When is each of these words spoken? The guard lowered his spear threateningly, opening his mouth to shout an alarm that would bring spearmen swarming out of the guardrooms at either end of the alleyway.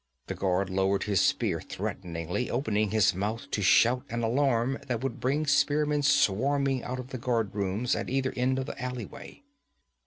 The 0.25 0.33
guard 0.33 0.71
lowered 0.71 1.03
his 1.03 1.21
spear 1.21 1.61
threateningly, 1.61 2.49
opening 2.49 2.89
his 2.89 3.13
mouth 3.13 3.51
to 3.51 3.61
shout 3.61 4.03
an 4.09 4.23
alarm 4.23 4.79
that 4.87 5.03
would 5.03 5.19
bring 5.19 5.45
spearmen 5.45 6.01
swarming 6.01 6.81
out 6.83 6.97
of 6.97 7.09
the 7.09 7.19
guardrooms 7.19 7.95
at 7.95 8.09
either 8.09 8.33
end 8.35 8.57
of 8.57 8.65
the 8.65 8.81
alleyway. 8.81 9.43